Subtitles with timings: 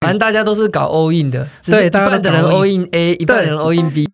[0.00, 4.06] 反正大家都是搞 all in 的，对一半的人 all in A，一半的人 all in B。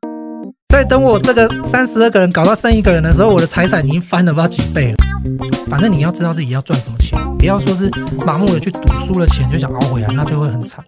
[0.70, 4.96] 所以等我这个三十二个人搞到剩一个人的时候，我的财产已经翻了不知道几倍了。
[5.66, 10.84] 反正你要知道自己要赚什么钱，不要说是盲目的去赌输了钱就想熬回来，那就会很惨。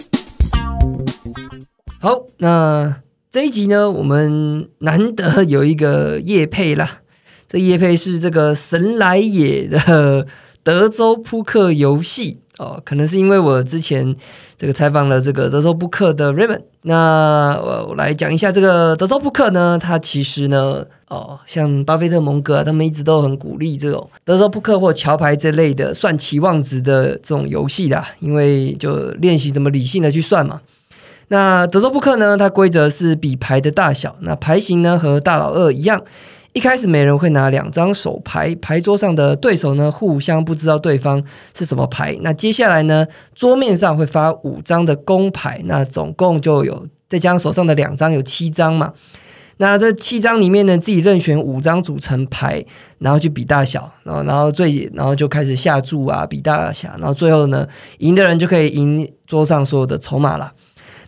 [2.00, 2.94] 好，那
[3.30, 7.00] 这一集呢，我们难得有一个夜配啦。
[7.48, 10.26] 这夜配是这个神来也的
[10.62, 14.14] 德州扑克游戏哦，可能是因为我之前
[14.56, 16.60] 这个采访了这个德州扑克的 Raymond。
[16.82, 30.60] 那我来讲一下这个德州扑克呢，它其实呢，哦，像巴菲特、蒙哥啊，他们一直都很鼓励这种德州扑克或桥牌这类的算期望值的这种游戏啦，因为就练习怎么理性的去算嘛。
[31.28, 32.36] 那德州扑克呢？
[32.36, 36.00] 它规则是比牌的大小，那牌型呢和大老二一样。
[36.54, 41.20] 一开始每人会拿两张手牌，牌桌上的对手呢互相不知道对方
[41.52, 42.16] 是什么牌。
[42.20, 43.04] 那接下来呢，
[43.34, 48.92] 桌面上会发五张的公牌，那总共就有再加上手上的两张，有七张嘛。
[49.56, 52.64] 那这七张里面呢，自己任选五张组成牌，
[52.98, 57.66] 然后去比大小，然后然后最然后就开始下注啊，比大小，然后最后呢，
[57.98, 60.52] 赢的人就可以赢桌上所有的筹码了。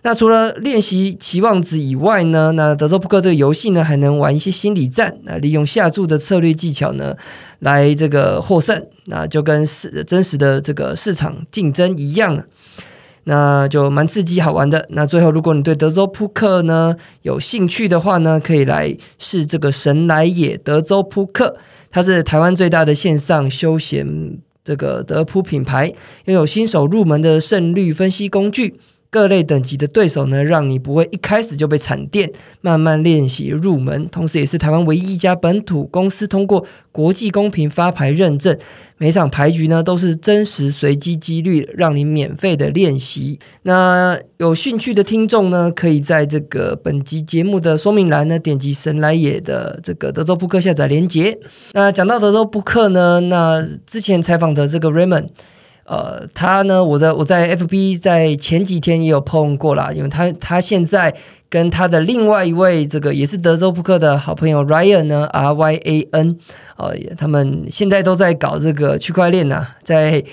[0.07, 7.17] 那除了练习期望值以外呢，那德州扑克这个游戏呢，还能玩一些心理战，那利用下注的策略技巧呢，
[7.59, 12.45] 来这个获胜，那就跟市真实的这个市场竞争一样了。
[13.25, 14.87] 那就蛮刺激好玩的。
[14.91, 21.57] 那最后，如果你对德州扑克呢有兴趣的话呢，可以来试这个神来也德州扑克，
[21.91, 25.93] 它是台湾最大的线上休闲这个德扑品牌，
[26.27, 28.73] 拥有新手入门的胜率分析工具。
[29.17, 34.07] 各类等级的对手呢，让你不会一开始就被惨电，慢慢练习入门。
[34.09, 38.55] 同时，也是台湾唯一一家本土公司通过国际公平发牌认证，
[38.99, 43.41] 每场牌局呢都是真实随机几率，让你免费的练习。
[43.63, 51.35] 那有兴趣的听众呢，可以在这个本集节目的说明栏呢，点击神来也的这个德州扑克下载链接。
[51.73, 55.29] 那讲到德州扑克呢，那之前采访的这个 Raymond。
[55.87, 61.15] 呃，他呢，我在我在 FB 在前几天也有碰过啦，因为他他现在
[61.49, 66.37] 跟他的另外一位这个也是德州扑克的好朋友 Ryan 呢，R Y A N，
[66.77, 70.25] 呃，他们现在都在搞这个区块链呐、在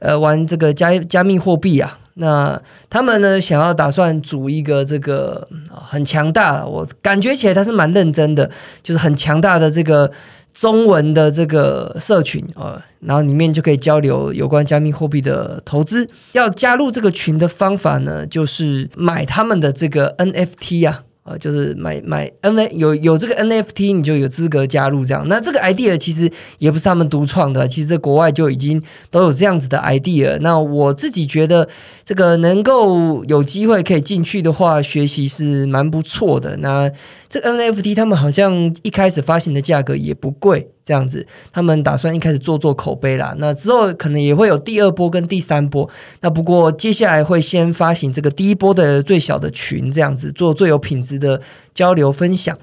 [0.00, 1.98] 呃玩这个加加密货币啊。
[2.20, 8.50] 那他们呢，想要打算组一个这个很强大，我感觉起来他是蛮认真的，
[8.82, 10.10] 就是很强大的这个
[10.52, 16.08] 中文的这个社群呃，然后里面就可以交流有关加密货币的投资。
[16.32, 21.04] 要加入这个群的方法呢，就是买他们的这个 NFT 啊。
[21.28, 25.26] 呃，就是买买 N A 有有这个 NFT，你就有资格加入这样。
[25.28, 30.38] 那这个 idea 其实也不是他们独创的，其实在国外就已经都有这样子的 idea。
[30.40, 31.68] 那我自己觉得，
[32.02, 36.56] 这个能够有机会可以进去的话，学习是蛮不错的。
[36.56, 36.90] 那
[37.28, 43.34] 这个 NFT 他们好像一开始发行的价格也不贵，这样子，他们打算一开始做做口碑啦。
[43.36, 45.86] 那之后可能也会有第二波跟第三波。
[46.22, 51.38] 那不过接下来会先发行这个第一波的最小的群，这样子做最有品质的
[51.74, 52.56] 交流分享。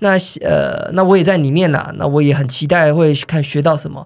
[0.00, 1.94] 那呃，那我也在里面啦。
[1.96, 4.04] 那我也很期待会看学到什么。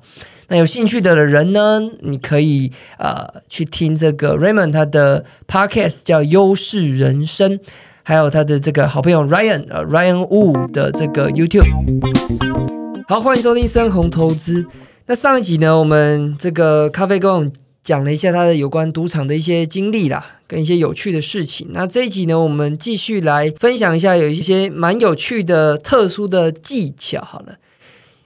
[0.48, 7.58] 那有兴趣的人呢，你可以呃去听这个 Raymond 他的 podcast 叫《优势人生》，
[8.02, 12.81] 还有他的这个好朋友 Ryan 呃 Ryan Wu 的这个 YouTube。
[13.12, 14.66] 好，欢迎收听深红投资。
[15.04, 17.52] 那上一集呢，我们这个咖啡跟我们
[17.84, 21.68] 讲了一下他的有关赌场的一些经历啦，跟一些有趣的事情。
[21.72, 27.20] 那这一集呢，我们继续来分享一下有一些蛮有趣的、特殊的技巧。
[27.22, 27.56] 好了。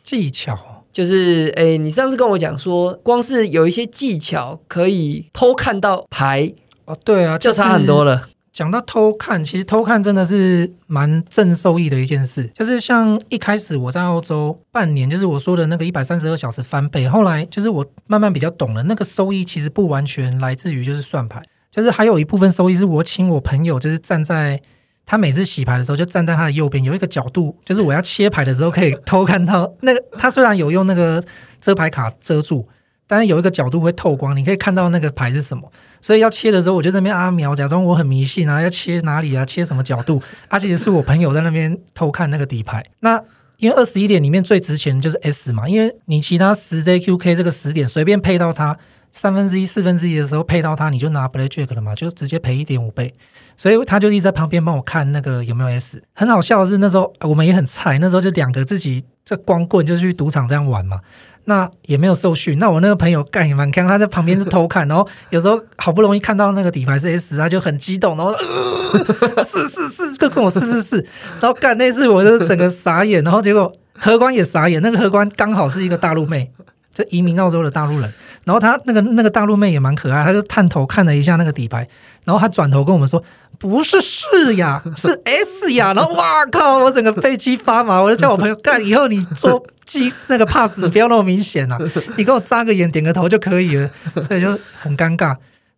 [0.04, 0.56] 技巧
[0.92, 6.52] 就是，诶，你上次跟我讲说，光是有一些技巧可以偷看到牌，
[6.84, 8.28] 哦，对啊，就差很多了。
[8.56, 12.50] 讲到偷看，其实偷看真的是蛮正受益的一件事。
[12.54, 24.58] 就是像一开始我在澳洲半年，就是我说的那个一百三十二小时翻倍，后来就是我慢慢比较懂了，那个收益其实不完全来自于就是算牌，就是还有一部分收益是我请我朋友就是站在
[25.04, 31.22] 他每次洗牌的时候就站在他的右边，有一个角度，就是我要切牌的时候可以偷看到那个他虽然有用那个
[31.60, 32.66] 遮牌卡遮住。
[33.08, 35.70] 但是有一个角度会透光，你可以看到那个牌是什么。
[36.06, 40.22] 所以要切的时候，我就在那边阿瞄，假装我很迷信啊，要切哪里啊，切什么角度。
[40.46, 42.80] 啊，其实是我朋友在那边偷看那个底牌。
[43.00, 43.20] 那
[43.56, 48.78] 因为二十一点里面最值钱的就是 S 嘛，因为你其他十 JQK 这个十点随便配到它
[49.10, 53.12] 三分之一、四分之一的时候配到它，你就拿 Blackjack 了嘛，就直接赔一点五倍。
[53.56, 56.00] 所以他就一直在旁边帮我看那个有没有 S。
[56.14, 61.00] 很好笑的是那时候我们也很菜，那时候就两个自己这光棍就去赌场这样玩嘛。
[61.46, 70.96] 那也没有受训，那我那个朋友干也蛮干，他在旁边就偷看，然后 有时候好不容易看到那个底牌是 S，他就很激动，然后呃，是 是是，就跟我是是是，
[71.40, 76.50] 然后干那次我就整个傻眼，然后结果荷官也傻眼，那个荷官刚好是一个大陆妹，
[76.92, 78.12] 就移民澳洲的大陆人，
[78.46, 81.86] 然后他那个那个大陆妹也蛮可爱，他就探头看了一下那个底牌，
[82.24, 83.22] 然后他转头跟我们说。
[83.58, 91.78] 不是是呀， 是 S 呀，然后哇靠，我整个飞机发麻，我就叫我朋友干，以后你做机那个 pass 不要那么明显啊，
[92.18, 93.90] 你给我扎个眼点个头就可以了，
[94.20, 95.34] 所以就很尴尬。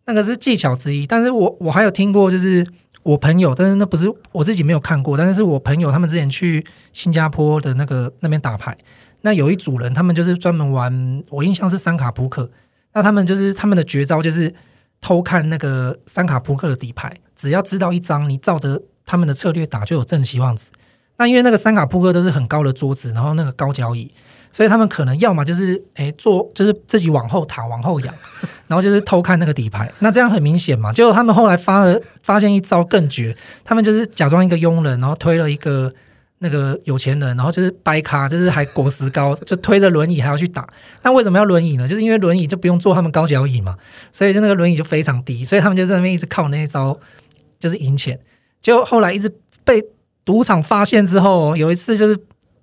[0.06, 2.66] 那个是技巧之一，但是我我还有听过，就是
[3.04, 8.76] 我朋友，但是那不是我自己没有看过，但是是我朋友他们之前去新加坡的那个那边打牌，
[9.28, 12.50] 那有一组人，他们就是专门玩，我印象是三卡扑克，
[12.94, 14.54] 那他们就是他们的绝招就是
[15.02, 17.14] 偷看那个三卡扑克的底牌。
[17.36, 20.70] 只要知道一张，你照着他们的策略打，就有正期望值。
[21.18, 24.10] 那因为那个三卡扑克都是很高的桌子，然后那个高脚椅，
[24.50, 28.14] 所以他们可能要么就是诶坐，就是自己往后躺、往后仰，
[28.66, 29.92] 然后就是偷看那个底牌。
[29.98, 30.90] 那这样很明显嘛。
[30.90, 35.92] 结果他们后来发了发现一招更绝，他们就是假装一个佣人，然后推了一个
[36.38, 40.66] 那个有钱人，然后就是掰卡，就是还果石膏，就推着轮椅还要去打。
[41.02, 41.86] 那为什么要轮椅呢？
[41.86, 43.76] 就是因为轮椅就不用坐他们高脚椅嘛，
[44.12, 46.98] 所以就那个轮椅就非常低，所以他们就在那边一直靠那一招。
[47.60, 48.16] 就是赢钱，
[48.62, 49.28] 就后来一直
[49.64, 49.82] 被
[50.24, 52.16] 赌场发现之后，有一次就是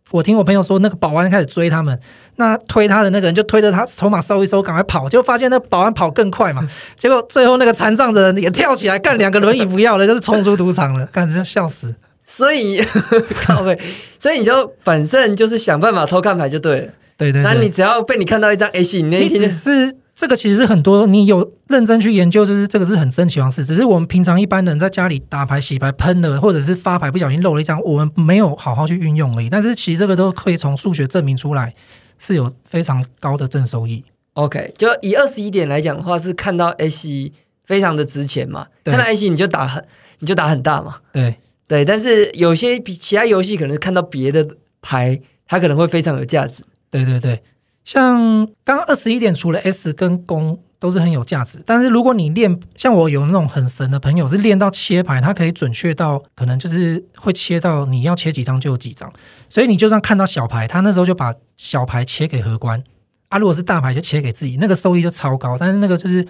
[0.09, 1.99] 我听我朋友说，那个保安开始追他们，
[2.37, 11.93] 那推他的那个人就推着他筹码收一收，赶快跑，就发现那保安跑更快嘛，结果最后那个残障的人也跳起来干两个轮椅不要了，就是冲出赌场了，干这笑死。
[12.25, 12.83] 所以
[13.45, 13.79] 靠背，
[14.19, 17.41] 所以你就反正就是想办法偷看牌就对了，对对。
[17.43, 19.95] 那你只要被你看到一张 A 系，你只是。
[20.17, 23.65] 这个其实是很多，你有认真去研究，就是这个是很神奇方式。
[23.65, 29.49] 只是我们平常一般人在家里打牌、洗牌喷了，或者是发牌不小心漏了一张，我们没有好好去运用而已。
[29.49, 31.73] 但是其实这个都可以从数学证明出来，
[32.17, 34.05] 是有非常高的正收益。
[34.35, 37.33] OK，就以二十一点来讲的话，是看到 A C
[37.65, 38.67] 非常的值钱嘛？
[38.85, 39.83] 看到 A C 你就打很，
[40.19, 40.99] 你就打很大嘛？
[41.11, 41.35] 对
[41.67, 41.85] 对。
[41.85, 44.47] 但是有些比其他游戏可能看到别的
[44.81, 46.63] 牌，它可能会非常有价值。
[46.89, 47.41] 对对对。
[47.83, 59.11] 像刚刚二十一点，除了 S 跟攻都是很有价值，但是如果你练，像我有那种很神的朋友，是练到切牌，他可以准确到可能就是会切到你要切几张就有几张，
[59.47, 62.83] 所以你就算看到小牌，他那时候就把小牌切给荷官
[63.29, 66.25] 啊，如果是大牌就切给自己，那个收益就超高，但是那个就是。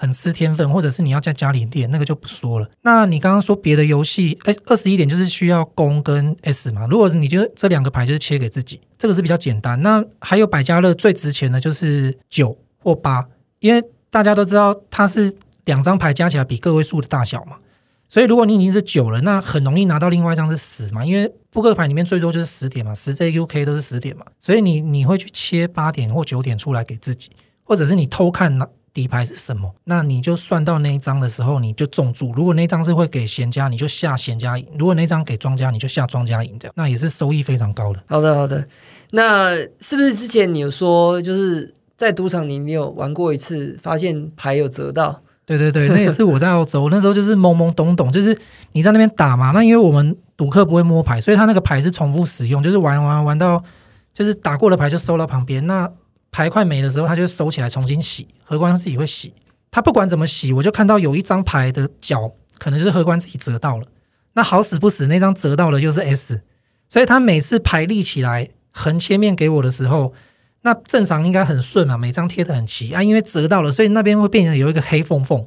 [0.00, 2.66] 很吃天分，或者是你要在家里练，那个就不说了。
[2.80, 6.86] 那你刚刚说别的游戏，哎，二十一点就是需要攻跟 S 嘛？
[6.86, 9.82] 如果你觉得这两个牌就是切给自己，这个是比较简单。
[9.82, 15.36] 那还有百家乐最值钱的就是九或八，因为大家都知道它是
[15.66, 17.58] 两张牌加起来比个位数的大小嘛。
[18.08, 24.24] 所以如果你已经是九了，那很容易拿到另外一张是十嘛，因为扑克牌里面最多就是十点嘛，十 J U K 都是十点嘛。
[24.40, 27.30] 所以你你会去切八点或九点出来给自己，
[27.64, 28.66] 或者是你偷看那。
[28.92, 29.72] 底牌是什么？
[29.84, 32.32] 那你就算到那一张的时候，你就中注。
[32.32, 36.58] 如果那张是会给闲家，你就下闲家赢；如果那张给庄家，你就下庄家赢。
[36.58, 38.02] 这样，那也是收益非常高的。
[38.06, 38.66] 好的，好的。
[39.12, 45.22] 那是不是之前你有说，就是在赌场里你有玩过一次，发现牌有折到？
[45.46, 48.36] 对对对，那也是我在澳洲那时候就是懵懵懂懂，就是
[48.72, 49.52] 你在那边打嘛。
[49.52, 53.62] 那因为我们赌客不会摸牌，所以他那个牌是重复使用，就是玩玩玩到
[54.12, 55.88] 就是打过的牌就收到旁边那。
[56.32, 58.28] 牌快没的时候，他就收起来重新洗。
[58.44, 59.32] 荷官自己会洗，
[59.70, 63.84] 他不管怎么洗，我就看到有一张牌的角可能就是荷官自己折到了。
[64.32, 66.42] 那好死不死，那张折到了又是 S，
[66.88, 70.12] 所以他每次牌立起来横切面给我的时候，
[70.62, 73.02] 那正常应该很顺嘛，每张贴的很齐啊。
[73.02, 75.46] 因为折到了，所以那边会变成有一个黑缝缝。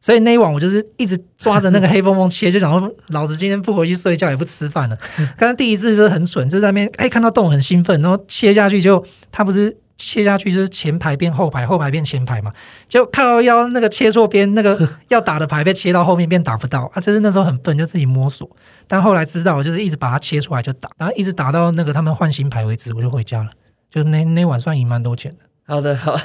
[0.00, 4.96] 所以那一晚我就是一直抓着那个黑缝缝切，就想说老子今天不回去睡觉也不吃饭了。
[5.16, 9.78] 刚刚第一次就是很蠢，就在那边哎看到洞很兴奋，然后切下去就他不是。
[9.96, 12.52] 切下去就是前排变后排，后排变前排嘛，
[12.88, 17.00] 就靠腰那个切错边，那个 要打的牌被切到后面变打不到啊！
[17.00, 18.48] 就是那时候很笨，就自己摸索。
[18.88, 23.50] 但后来知道，就是一直把它切出来就打，然后一直打到那个他们换新牌为止，我就回家了。
[23.90, 25.38] 就那那晚算赢蛮多钱的。
[25.66, 26.16] 好的，好。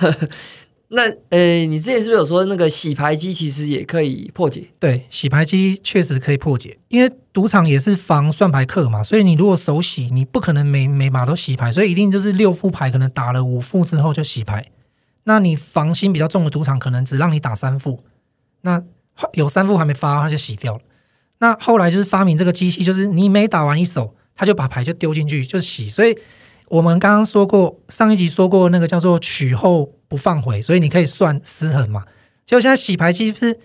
[0.89, 4.69] 那呃，你之前是不是有说那个洗牌机其实也可以破解？
[4.79, 14.65] 对，洗牌机确实可以破解，因为赌场也是防算牌客嘛，所以你如果手洗，你不可能每每把都洗牌，所以一定就是六副牌可能打了五副之后就洗牌。
[15.25, 17.99] 那你防心比较重的赌场，可能只让你打三副，
[18.61, 18.81] 那
[19.33, 20.79] 有三副还没发，他就洗掉了。
[21.39, 25.89] 那后来就是发明这个机器，就是你每打完一手，他就把牌就丢进去就洗。
[25.89, 26.17] 所以
[26.69, 29.91] 我们刚刚说过，上一集说过那个叫做取后。
[30.07, 32.03] 不放回，所以你可以算失衡嘛。
[32.45, 33.59] 结果现在洗牌机是，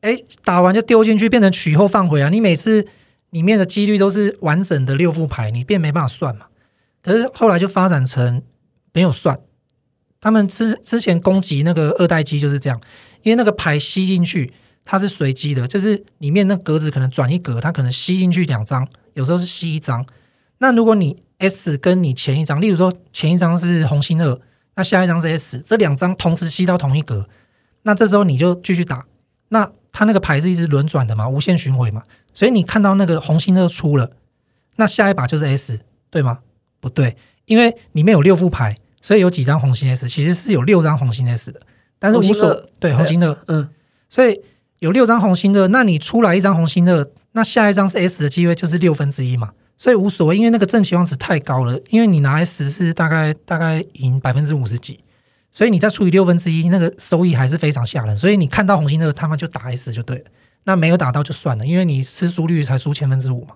[0.00, 2.28] 哎，打完就丢进去，变成取后放回啊。
[2.28, 2.86] 你每次
[3.30, 6.46] 里面的几率都是完整的六副牌，你便没办法算嘛。
[7.02, 8.42] 可是后来就发展成
[8.92, 9.38] 没有算。
[10.20, 12.80] 他们之之前攻击那个二代机就是这样，
[13.22, 14.52] 因为那个牌吸进去
[14.84, 20.04] 它是随机的，就是里面那格子可能转一格，它可能吸进去两张，有时候是吸一张。
[20.58, 24.40] 那如果你 S 跟你前一张，例如说前一张是红心二，
[24.76, 27.28] 那下一张是 S，这两张同时吸到同一格，
[27.82, 29.04] 那这时候你就继续打。
[29.48, 32.02] 那它那个牌是一直轮转的嘛，无限循环嘛，
[32.34, 34.10] 所以你看到那个红心二出了，
[34.76, 35.80] 那下一把就是 S，
[36.10, 36.40] 对吗？
[36.80, 37.16] 不对，
[37.46, 41.60] 因为里面有六副牌，所以有几张红心 S，其实是有六张红心 S 的，
[41.98, 43.68] 但是无所红对红心的，嗯，
[44.10, 44.42] 所以
[44.80, 55.00] 有六张红心的，那你出来一张红心的，那下一张是 S 的机会就是六分之一嘛，所以无所谓，因为那个正期望值太高了，因为你拿 S 是大概大概赢百分之五十几，
[55.50, 58.16] 所以你再除以六分之一，那个收益还是非常吓人。
[58.16, 60.24] 所以你看到红心那个，他们就打 S 就对了，
[60.64, 63.54] 那没有打到就算了，因为你失输率才输千分之五嘛，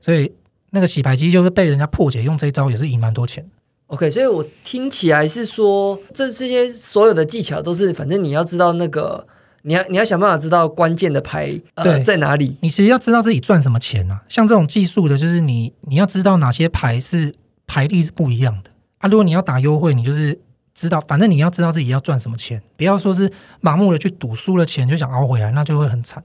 [0.00, 0.32] 所以
[0.70, 3.48] 那个洗牌机就是被人家破解，用这一招也是赢蛮多钱。
[3.86, 9.26] OK，所以我听起来是说，这这些所有的技巧都是，反正你要知道那个，
[9.62, 12.56] 你要你要想办法知道关键的牌呃对在哪里。
[12.60, 14.22] 你其实要知道自己赚什么钱啊。
[14.28, 17.32] 像这种技术的，就是你你要知道哪些牌是
[17.66, 19.08] 牌力是不一样的啊。
[19.08, 20.38] 如果你要打优惠，你就是
[20.74, 26.22] 知道，反正你要知道自己要赚什么钱，不要说是盲目的去赌，输了钱就想熬回来，那就会很惨。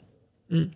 [0.50, 0.70] 嗯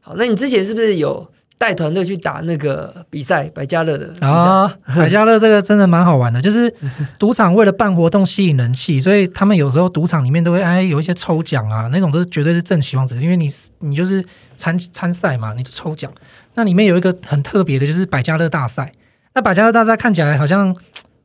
[0.00, 1.30] 好，那你之前是不是有
[1.62, 4.12] 带团队去打那个比赛，百家乐的？
[4.26, 4.66] 啊，
[4.96, 6.68] 百家乐这个真的蛮好玩的，就是
[7.20, 14.24] 赌场为了办活动吸引人气，所以他们有时候赌场里面都会哎有一些抽奖啊，那种都是绝对是正期望值，因为你你就是
[14.56, 16.10] 参参赛嘛，你就抽奖。
[16.54, 18.90] 那里面有一个很特别的，就是百家乐大赛。
[19.34, 20.74] 那百家乐大赛看起来好像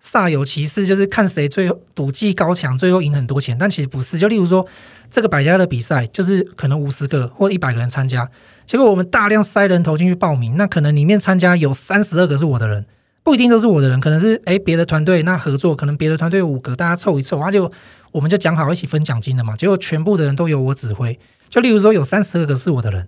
[0.04, 4.18] 煞有其事，就是看谁最赌技高强，最后赢很多钱，但其实不是。
[4.18, 4.66] 就例如说
[5.10, 8.30] 这个百家乐比赛，就是可能五十个或一百个人参加，
[8.66, 12.86] 结果我们大量塞人头进去报名，那可能里面参加有三十二个是我的人，
[13.24, 17.70] 不一定都是我的人，可能是诶别的团队那合作，可能别的团队五个，大家凑一凑，那就
[18.12, 19.56] 我们就讲好一起分奖金的嘛。
[19.56, 23.08] 结果全部的人都由我指挥，就例如说有三十二个是我的人，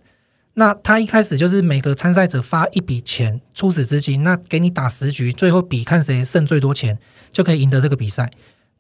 [0.60, 7.00] 那他一开始就是每个参赛者发一笔钱初始资金，那给你打十局，最后比看谁剩最多钱，
[7.32, 8.30] 就可以赢得这个比赛。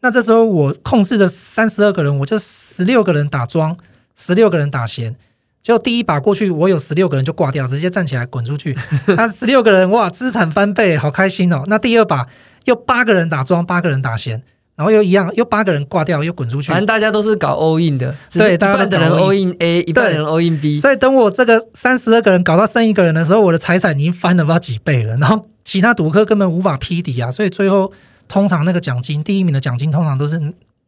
[0.01, 3.77] 那这时候我控制的三十二个人，我就十六个人打庄，
[4.17, 5.15] 十六个人打闲。
[5.63, 8.73] 结果第一把过去，我有十六个人就挂掉，直接站起来滚出去。
[9.15, 11.63] 他十六个人哇，资产翻倍，好开心哦。
[11.67, 12.27] 那第二把
[12.65, 14.43] 又八个人打庄，八个人打闲，
[14.79, 16.77] 然后又一样，又八个人挂掉，又滚出去反。
[16.77, 20.77] 正大家都是搞 all in 的，对一半的人 all in A，一半的人 all in B。
[20.77, 27.91] 所以等我这个三十二个人搞到剩一个人的时候，我的财产已经翻了不知道几倍了，然后其他赌客根本无法匹敌啊，所以最后
[28.29, 30.41] 通常那个奖金，第一名的奖金通常都是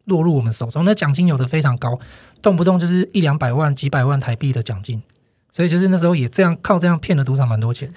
[0.06, 2.00] 落入我们手中，那奖金有的非常高，
[2.42, 5.04] 动不动就是一两百万、几百万台币的奖金，
[5.52, 7.92] 所以就是那时候也这样靠这样骗了赌场蛮多钱。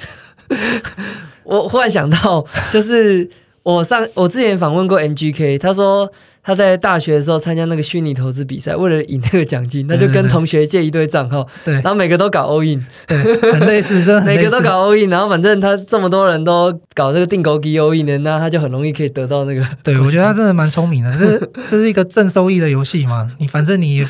[1.45, 3.31] 我忽然想到，就是
[3.65, 6.09] 我上我之前访问过 MGK，他说
[6.43, 11.73] 他在大学的时候参加那个虚拟投资比赛，为了赢那个奖金，他就跟同学借一堆账号，对。
[11.77, 13.17] 然后每个都搞 all in，对，
[13.53, 19.67] 很类似，真的每个都搞 all in，然后反正他这么多人都搞这个定勾机 all in 的，那他就很容易可以得到那个。
[19.83, 24.07] 对，我觉得他真的蛮聪明的，这 这是一个正收益的游戏嘛，你反正你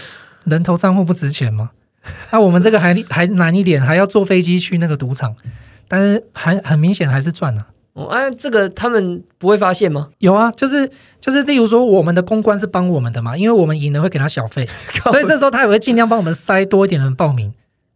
[0.47, 1.71] 人头账户不值钱嘛。
[2.33, 5.35] 那我们这个还还难一点，还要坐飞机去那个赌场，
[5.87, 10.09] 但是还很明显还是赚了、哦，啊，这个他们不会发现吗？
[10.19, 14.69] 有啊，就是就是，例如说我们的公关是帮我们的嘛，因为我们赢了会给他小费，
[15.11, 17.53] 所以这时候他也会尽量帮我们塞多一点人报名。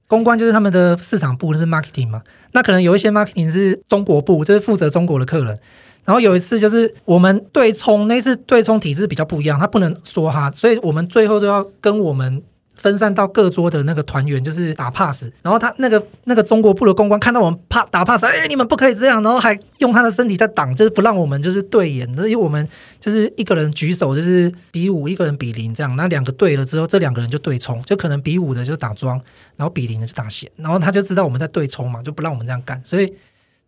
[0.06, 2.22] 公关就是他们的市场部，就是 marketing 嘛。
[2.52, 5.58] 那可能有一些 marketing 是中国部，就是负责中国的客人。
[6.06, 12.42] 然后有一次就是我们对冲，那次对冲体制比较不一样，他不能说哈，所以我们最后都要跟我们
[12.78, 15.28] 分散到各桌的那个团员就是打 pass。
[15.42, 22.66] 然后他那个那个中国部的公关看到我们怕打 pass，哎，你们不可以这样，然后还用他的身体在挡，就是不让我们就是对眼，因为我们
[22.98, 29.20] 就是一个人举手就是比五，一个人比零这样，那两个对了之后，这两个人就对冲，就可能比五的就打庄，
[29.56, 33.12] 然后比零的就打闲，然后他就知道我们在对冲嘛，就不让我们这样干，所以。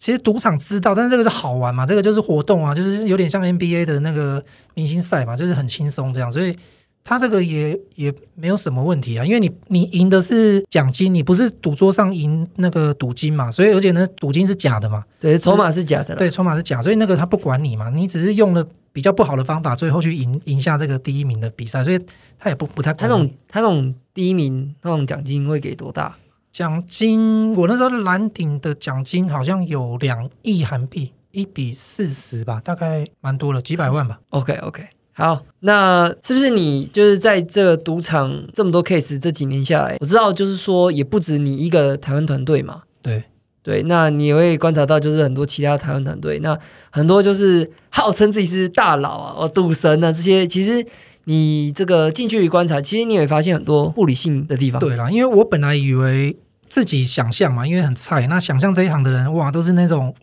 [0.03, 6.57] 其实赌场知道，但是这个是好玩嘛，这个就是活动啊，就是有点像 NBA 的那个明星赛嘛，就是很轻松这样，所以
[7.03, 16.15] 他这个也也没有什么问题啊，因为你你赢的是奖金，你不是赌桌上赢那个赌金嘛，所以而且呢，赌金是假的嘛，对，筹码是假的。
[16.15, 21.99] 对，筹码是假，所以那个他不管你嘛，你只是用了比较不好的方法，最后去赢赢下这个第一名的比赛，所以
[22.39, 26.17] 他也不不太管他那种他那种第一名那种奖金会给多大？
[26.53, 34.21] 奖金，我那时候蓝顶的奖金好像有两亿韩币，一比四十吧，大概蛮多了，几百万吧。
[34.31, 34.85] OK OK，
[35.21, 43.23] 好，那是不是你就是在这个赌场这么多 case 这几年下来，我知道就是说也不止你一个台湾团队嘛，对，
[43.63, 46.59] 对，那你也会观察到，就是很多其他台湾团队，那
[46.91, 50.85] 很多就是号称自己是大佬啊、哦赌神啊这些，其实
[51.25, 54.81] 你这个近距离观察，其实你也会发现很多不理性的地方。
[54.81, 56.35] 对啦，因为我本来以为
[56.69, 60.15] 自己想象嘛，因为很菜，那想象这一行的人，哇，都是那种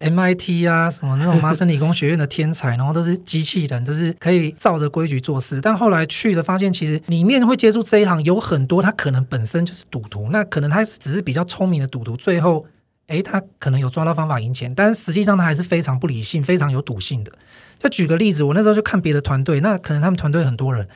[0.00, 5.60] MIT 啊，什么那种 麻省理工学院的天才，然后都是机器人，就是可以照着规矩做事。
[5.60, 12.66] 但后来去了，发现其实里面会接触这一行有很多，他可能本身就是赌徒，那可能他只是比较聪明的赌徒，最后。
[13.08, 17.32] 诶，他可能有抓到方法赢钱，但是实际上他还是非常不理性、非常有赌性的。
[17.78, 20.86] 就举个例子，我那时候就看别的团队，那可能他们团队很多人，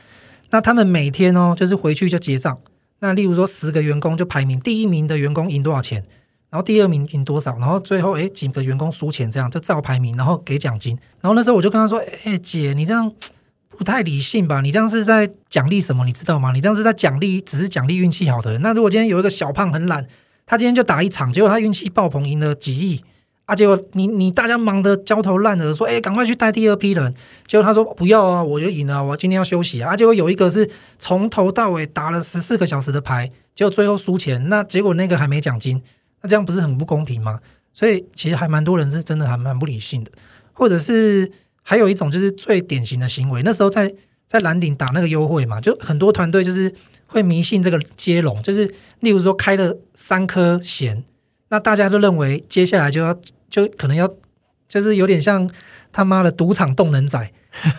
[0.51, 2.55] 那他们每天哦，就是回去就结账。
[2.99, 6.03] 那例如说十个员工就排名，第一名的员工赢多少钱，
[6.53, 10.95] 然后第二名赢多少，然后最后诶几个员工输钱，这样就照排名，然后给奖金。
[11.19, 13.11] 然后那时候我就跟他说：“诶，姐，你这样
[13.75, 14.61] 不太理性吧？
[14.61, 16.05] 你这样是在奖励什么？
[16.05, 16.51] 你知道吗？
[16.53, 18.61] 你这样是在奖励，只是奖励运气好的人。
[18.61, 20.05] 那如果今天有一个小胖很懒。”
[20.45, 23.01] 他今天就打一场，结果他运气爆棚，赢了几亿
[23.45, 23.55] 啊！
[23.55, 27.15] 结果你你大家忙得焦头烂额，说哎，赶快去带第二批人。
[27.47, 29.95] 结果他说不要啊，我就赢了，我今天要休息啊！
[29.95, 30.69] 结果有一个是
[30.99, 35.81] 从头到尾打了十四个小时的牌，结果最后输钱，那结果那个还没奖金，
[36.23, 37.39] 那这样不是很不公平吗？
[37.71, 40.11] 所以其实还蛮多人是真的还蛮不理性的，
[40.53, 43.93] 或者是还有一种就是最典型的行为，那时候在
[44.25, 46.73] 在蓝顶打那个优惠嘛，就很多团队就是。
[47.05, 48.65] 会迷信这个接龙，就是
[49.01, 51.03] 例如说开了三颗弦，
[51.49, 53.15] 那大家都认为接下来就要
[53.51, 54.11] 就可能要，
[54.67, 55.47] 就是有点像
[55.91, 57.31] 他妈的赌场动能仔，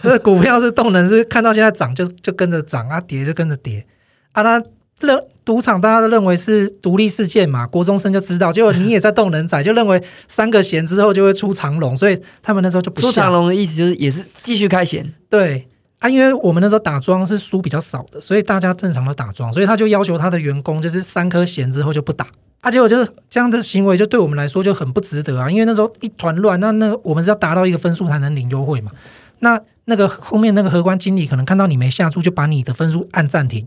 [0.05, 3.85] 那股票是动能，是看到现在涨就就跟着涨啊，跌就跟着跌
[4.31, 4.45] 啊。
[4.45, 4.63] 他
[5.05, 15.69] 认赌场大家都认为是独立事件嘛，国中生就知道，结果你也在动人仔，就认为三个弦之后就会出长龙，所以他们那时候就不出长龙的意思就是也是继续开弦，对。
[16.01, 22.27] 啊，因为我们那时候打桩是输比较少的，所以大家正常的打桩，所以他就要求他的员工就是三颗弦之后就不打。
[22.61, 25.51] 啊，结果就是这样的行为，就对我们来说就很不值得啊。
[25.51, 28.91] 因为那时候一团乱，那那我们是要达到一个分数才能领优惠嘛。
[29.39, 33.67] 那那个后面那个荷官经理可能看到你没下注，就把你的分数按暂停。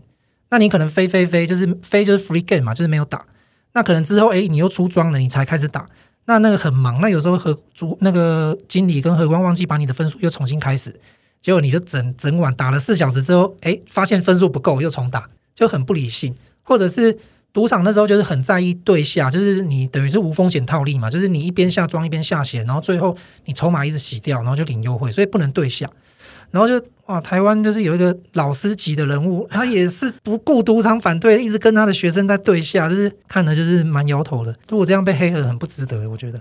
[0.50, 3.24] 那你可能飞飞飞，就是飞就是 free game 嘛，就是没有打。
[3.74, 5.86] 那可能之后哎，你又出装了，你才开始打。
[6.24, 10.94] 那那个很忙，那有时候和主那个经理跟荷官忘记把你的分数又重新开始。
[11.40, 16.34] 结果你就整整晚打了四小时之后，哎，发现分数不够，又重打，就很不理性。
[16.62, 17.16] 或者是
[17.52, 25.88] 赌场那时候就是很在意对下，就是你等于是无风险套利嘛，就是你一边下庄一边下血，然后最后你筹码一直洗掉，然后就领优惠，所以不能对下。
[26.50, 34.54] 然后就哇，台湾就是有一个老师级的人物， 他也是不顾赌场反对，一直跟他的学生在对下，就是看了就是蛮摇头的。
[34.70, 36.40] 如果这样被黑了，很不值得，我觉得。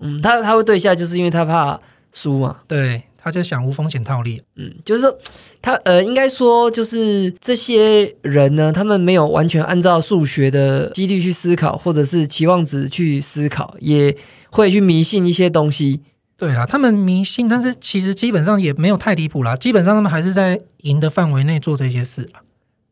[0.00, 1.80] 嗯，他他会对下，就是因为他怕
[2.12, 2.58] 输嘛。
[2.68, 3.02] 对。
[3.24, 5.18] 他就想无风险套利，嗯，就是说
[5.60, 14.16] 他呃，应该说就是这些人呢，他们没有完全按照数学的几率去思考，或者是期望值去思考，也
[14.50, 16.00] 会去迷信一些东西。
[16.42, 22.40] 对啦，他们迷信，但是其实基本上也没有太离谱啦，基本上他们还是在赢的范围内做这些事啦。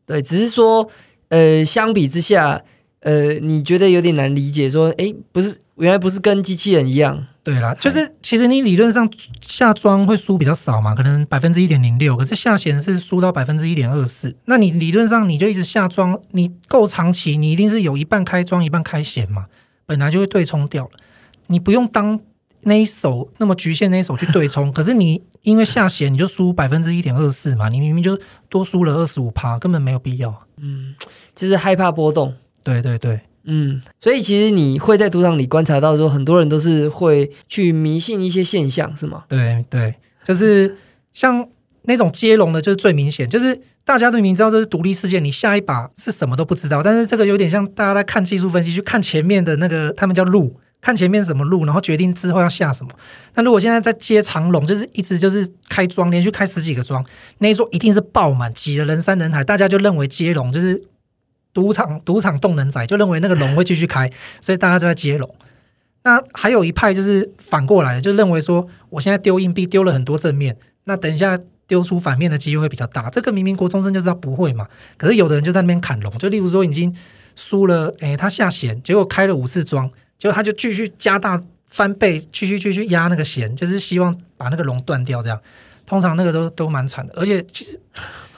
[0.05, 0.89] 对，只是说
[1.27, 2.61] 呃，相比之下，
[3.01, 7.27] 呃，你觉得有点难理解，说哎，不是，原来不是跟机器人一样。
[7.43, 9.11] 对啦，就是其实你理论上
[9.41, 14.33] 下庄会输比较少嘛，可能百分之一点零六，可是下弦是输到百分之一点二四。
[14.45, 19.47] 那你理论上你就一直下庄，你够长期，你一定是有一半开庄一半开弦嘛，
[19.85, 20.91] 本来就会对冲掉了。
[21.47, 22.17] 你不用当
[22.63, 28.19] 那一手那么局限那一手去对冲， 可是你因为下弦你就输百分之一点二四嘛，你明明就
[28.49, 30.33] 多输了二十五趴，根本没有必要。
[30.57, 30.95] 嗯，
[31.35, 32.33] 就是害怕波动。
[32.63, 33.19] 对对对。
[33.45, 39.23] 嗯，所以其实你会在赌场里观察到说，很多人都是会去迷信一些现象，是吗？
[39.27, 40.77] 对对，就是
[41.11, 41.47] 像
[41.85, 52.91] 那种接龙的，就是最明显，就是大家都明知道这是独立事件，你下一把是什么都不知道，但是这个有点像大家在看技术分析，去看前面的那个他们叫路，看前面什么路，然后决定之后要下什么。
[53.35, 57.05] 那如果现在在接长龙，就是一直就是开庄，连续开十几个庄，
[57.37, 60.83] 那一桌一定是爆满，挤了人山人海，大家就认为接龙就是。
[61.53, 65.29] 赌场赌场动能仔就认为那个龙会继续开，所以大家就在接龙。
[66.03, 73.09] 那还有一派就是反过来，就认为说我现在丢硬币丢了很多正面，那等一下丢出反面的机会会比较大。
[73.09, 74.65] 这个明明国中生就知道不会嘛，
[74.95, 76.95] 可是有的人就在那边砍龙，就例如说已经
[77.35, 85.19] 输了，诶，他下弦，结果开了五次庄，结果他就继续加大翻倍，继续继续压那个弦，就是希望把那个龙断掉。
[85.23, 85.41] 这样
[85.87, 87.79] 通常那个都都蛮惨的，而且其实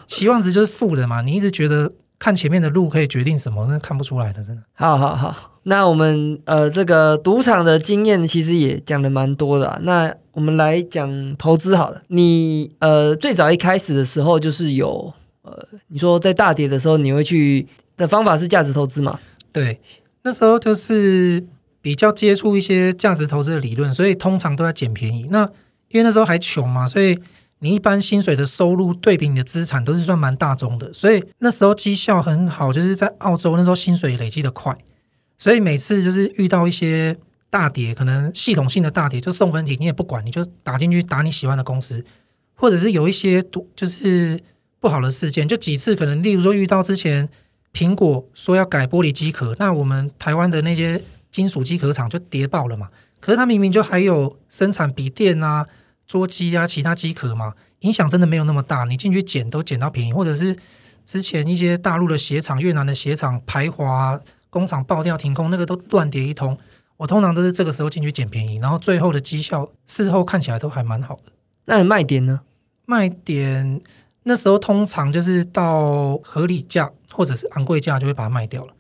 [0.08, 1.92] 期望值就是负的嘛，你一直觉得。
[2.20, 3.66] 看前面的路可以决定什么？
[3.66, 4.62] 真的看不出来的，真的。
[4.76, 9.82] 好好好，那我们呃，这个赌场的经验其实也讲的蛮多的。
[9.84, 12.02] 那我们来讲投资好了。
[12.08, 17.68] 你呃，最早一开始的时候就是有呃，你说在大跌的时候你会去
[17.98, 19.20] 的方法是价值投资嘛？
[19.52, 19.82] 对，
[20.22, 21.44] 那时候就是
[21.84, 25.28] 比较接触一些价值投资的理论，所以通常都在捡便宜。
[25.30, 25.42] 那
[25.90, 27.20] 因为那时候还穷嘛，所以
[27.60, 34.74] 你一般薪水的收入对比你的资产都是算蛮大宗的，所以那时候绩效很好，就是在澳洲那时候薪水累积的快，
[35.38, 37.18] 所以每次就是遇到一些
[37.50, 42.04] 大跌，可能系统性的大跌，就送分题你也不管，你就打进去打你喜欢的公司，
[42.56, 44.40] 或者是有一些多就是
[44.80, 47.28] 不好的事件，就几次可能例如说遇到之前
[47.74, 51.02] 苹果说要改玻璃机壳，那我们台湾的那些
[51.34, 52.88] 金属机壳厂就跌爆了嘛，
[53.20, 55.68] 可是它明明就还有生产笔电啊。
[56.06, 58.84] 桌机啊，其他机壳嘛，影响真的没有那么大。
[58.84, 60.56] 你进去捡都捡到便宜，或者是
[61.06, 64.20] 之前一些大陆的鞋厂、越南的鞋厂排华，
[64.50, 66.56] 工厂爆掉停工，那个都乱跌一通。
[66.98, 71.32] 我通常都是这个时候进去捡便宜，然后最后的绩效事后看起来都还蛮好的。
[71.66, 72.42] 那你卖点呢？
[72.86, 73.82] 卖点
[74.24, 78.74] 那时候通常就是到合理价或者是昂贵价就会把它卖掉了，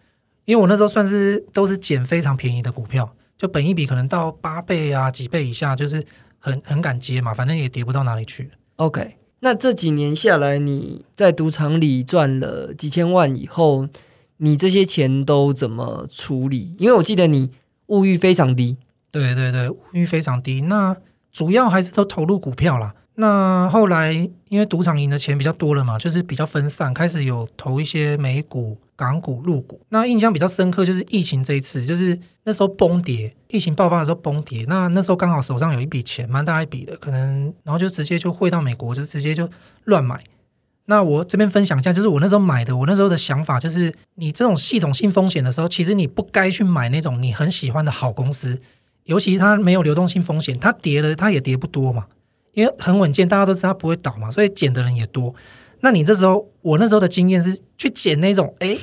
[0.45, 6.03] 因为我那时候算是都是捡非常便宜的股票，就本一笔可能到八倍啊几倍以下，就是。
[6.45, 8.51] 很很敢接嘛，反正也跌不到哪里去。
[8.75, 13.87] OK，那这几年下来，你在赌场里赚了几千万以后，
[14.35, 16.75] 你这些钱都怎么处理？
[16.77, 17.49] 因为我记得你
[17.85, 18.75] 物欲非常低。
[19.09, 20.59] 对对对，物欲非常低。
[20.59, 20.97] 那
[21.31, 22.93] 主要还是都投入股票啦。
[23.15, 24.11] 那后来
[24.49, 29.81] 因为赌场赢的钱比较多了嘛，就是比较分散，开始有投一些美股、港股、陆股。
[29.89, 34.65] 那印象比较深刻就是疫情这一次，就是那时候崩跌，疫情爆发的时候崩跌。
[34.67, 39.49] 那那时候刚好手上有一笔钱，蛮大一笔的，可能然后就直接就汇到美国，就直接就
[39.85, 40.23] 乱买。
[40.85, 48.59] 那我这边分享一下，就是我那时候买的，我那时候的想法就是，你这种系统性风险的时候，其实你不该去买那种你很喜欢的好公司，
[49.05, 52.05] 尤其是它没有流动性风险，它跌了它也跌不多嘛。
[52.51, 55.33] 因为很稳健，大家都知道它不会倒嘛，所以捡的人也多。
[55.83, 58.77] 那你这时候，我那时候的经验是去捡那种，哎，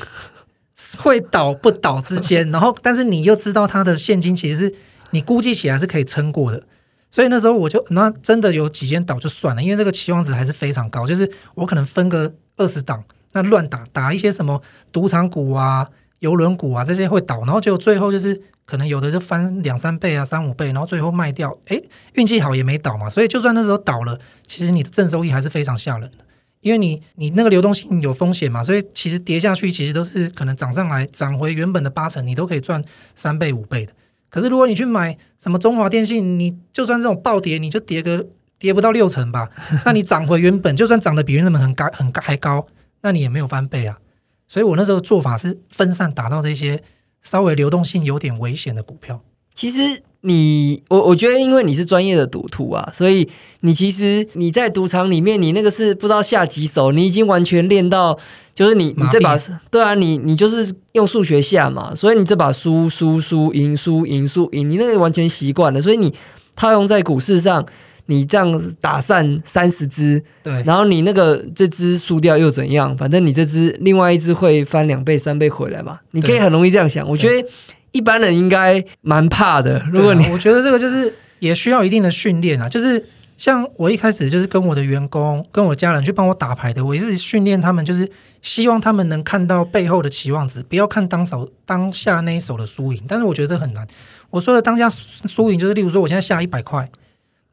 [1.02, 4.74] 会倒不倒之间，然后但是你又知道它的现金其实是
[5.10, 6.62] 你估计起来是可以撑过的。
[7.10, 15.88] 所以那时候我就那真的有几间倒就算了，因为这个期望值还是非常高，就是我可能分个二十档，那乱打打一些什么赌场股啊、
[16.20, 18.40] 游轮股啊这些会倒，然后就最后就是。
[18.66, 21.76] 可能有的就翻两三倍啊，三五倍，然后最后卖掉，哎，
[22.12, 23.10] 运气好也没倒嘛。
[23.10, 26.18] 所以就算那时候倒了，其实你的正收益还是非常吓人的，
[26.60, 32.82] 因为你你那个流动性有风险嘛，所以其实跌下去其实都是可能涨上来，涨回原本的八成，你都可以赚
[33.14, 33.92] 三倍五倍的。
[34.28, 38.26] 可是如果你去买什么中华电信，你就算这种暴跌，你就跌个
[38.58, 39.48] 跌不到六成吧，
[39.84, 42.66] 那你涨回原本，就算涨得比原本很高很高还高，
[43.02, 43.98] 那你也没有翻倍啊。
[44.46, 46.82] 所以我那时候做法是分散打到这些。
[47.22, 53.28] 稍微流动性有点危险的股票，其实你我我觉得，因为你是专业的赌徒啊，所以
[53.60, 58.18] 你其实你在赌场里面，你那个是不知道下几手，你已经完全练到，
[58.54, 59.38] 就是你你这把
[59.70, 66.14] 对啊，你你就是用数学下嘛，所以你这把输输输赢输赢输赢，你那个完全习惯了，所以你
[66.54, 67.66] 套用在股市上。
[68.06, 72.96] 你这样打散三十只，对，然后你那个这只输掉又怎样？
[72.96, 76.00] 反正你这只另外一只会翻两倍三倍回来嘛？
[76.10, 77.08] 你可以很容易这样想。
[77.08, 77.48] 我觉得
[77.92, 79.80] 一般人应该蛮怕的。
[79.92, 82.68] 如果你我觉得这个就是也需要一定的训练啊。
[82.68, 83.04] 就是
[83.36, 88.10] 像我一开始就是跟我的员工、跟我家人去帮我打牌的，我也是训练他们，就是
[88.42, 93.02] 希望他们能看到背后的期望值，不要看当手当下那一手的输赢。
[93.08, 93.86] 但是我觉得这很难。
[94.30, 96.88] 我说的当下输赢，就是例如说我现在下一百块，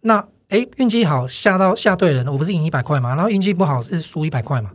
[0.02, 3.15] 那哎，运气好下到下对人，我不是赢一百块嘛？
[3.15, 4.69] 然后运气不好是输一百块嘛？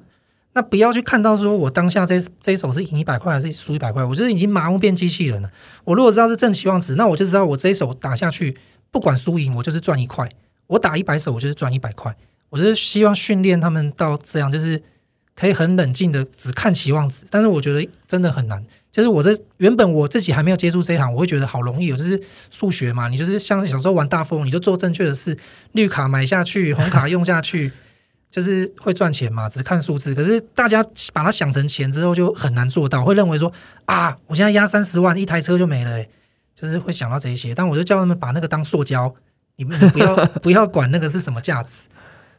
[0.54, 5.50] 那不要去看到说我当下这这一手是赢一百块还是输一百块，我就是已经麻木变机器人了。
[5.84, 8.56] 我如果知道是正期望值，那我就知道我这一手打下去，
[8.90, 10.28] 不管输赢，我就是赚一块。
[10.66, 12.14] 我打一百手，我就是赚一百块。
[12.50, 14.80] 我就是希望训练他们到这样，就是
[15.34, 17.24] 可以很冷静的只看期望值。
[17.30, 18.62] 但是我觉得真的很难。
[18.90, 25.34] 就是我这原本我自己还没有接触这一行，我会觉得好容易，我就是数学嘛，你就是像小时候玩大富翁，你就做正确的事，
[25.72, 27.72] 绿卡买下去，红卡用下去，
[28.32, 30.12] 就是会赚钱嘛，只是看数字。
[30.12, 33.52] 可是大家把它想成钱之后，就很难做到，会认为说
[33.84, 36.04] 啊，我现在压三十万，一台车就没了，
[36.58, 37.54] 就是会想到这些。
[37.54, 39.14] 但我就叫他们把那个当塑胶，
[39.56, 41.82] 你们不要 不要管那个是什么价值。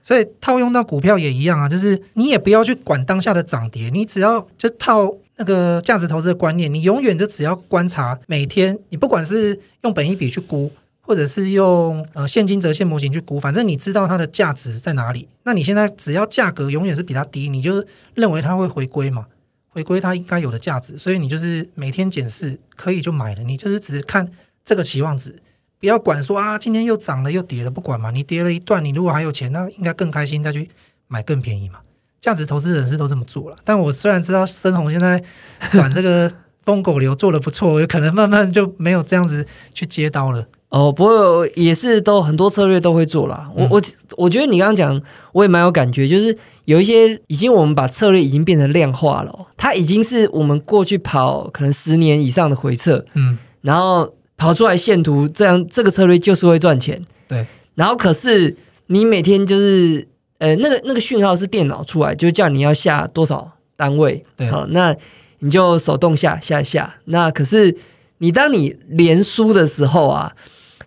[0.01, 5.15] 所以套用到股票也一样啊，就是你也不要去管当下的涨跌，你只要就套。
[5.35, 10.71] 那个价值投资的观念，你永远就只要观察每天，你不管是用本一笔去估，
[11.05, 15.27] 或者是用呃现金折现模型去估，反正你知道它的价值在哪里。
[15.43, 17.85] 那你现在只要价格永远是比它低，你就
[18.15, 19.27] 认为它会回归嘛，
[19.67, 20.97] 回归它应该有的价值。
[20.97, 23.43] 所以你就是每天检视，可以就买了。
[23.43, 24.31] 你就是只看
[24.63, 25.35] 这个期望值，
[25.77, 28.09] 不要管说啊今天又涨了又跌了，不管嘛。
[28.09, 30.69] 你跌了一段，你如果还有钱，那应该更开心再去
[31.09, 31.79] 买更便宜嘛。
[32.21, 35.21] 价值投资人是都这么做了，但我虽然知道深红现在
[35.69, 36.31] 转这个
[36.63, 40.47] 疯狗流做的不错，有可能慢慢就没有这样子去接刀了。
[40.73, 43.47] 哦，不过也是都很多策略都会做啦。
[43.55, 43.81] 我嗯我
[44.17, 44.99] 我觉得你刚刚讲，
[45.31, 56.99] 我也蛮有感觉，就是有一些已经我们把策略已经变成量化了哦，它已经是我们过去跑可能十年以上的回测，嗯，然后跑出来线图，这样这个策略就是会赚钱。
[57.27, 58.57] 对，然后可是
[58.87, 60.07] 你每天就是
[60.39, 64.95] 呃那个那个讯号是电脑出来，就叫你要下多少单位，对好，那
[65.37, 66.95] 你就手动下下下。
[67.05, 67.77] 那可是
[68.17, 70.33] 你当你连输的时候啊，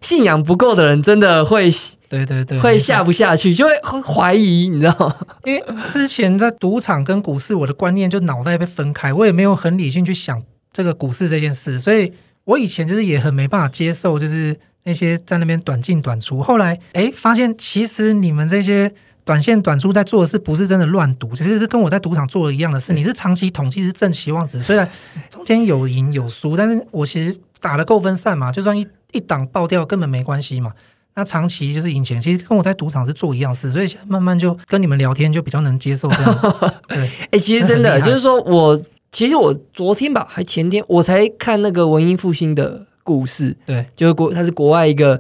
[0.07, 1.69] 信仰不够的人真的会
[2.09, 5.17] 对对对，会下不下去，就会怀疑，你知道吗？
[5.45, 5.61] 因为
[5.93, 10.41] 之前在赌场跟股市，我的观念就脑袋被分开，我也没有很理性去想
[10.73, 12.13] 这个股市这件事，所以
[12.45, 16.41] 我以前就是也很没办法接受，就是那些在那边短进短出。
[16.41, 18.93] 后来哎，发现其实你们这些
[19.25, 22.93] 短线短出在做的事，不是真的乱赌，其实是跟我在赌场做的一样的事。
[22.93, 24.89] 你是长期统计是正期望值，虽然
[25.29, 30.73] 中间有赢有输，但是我其实打的够分散嘛，就算一一档爆掉根本没关系嘛。
[31.19, 36.55] 那长期就是赢钱，其实跟我在赌场是做一样事，所以现在慢慢就跟你们聊天就比较能接受这样。
[36.89, 38.79] 对，哎、其实真的就是说我，
[39.11, 45.19] 其实我昨天吧，还前天我才看那个文艺复兴的故事，对，就是国它是国外一个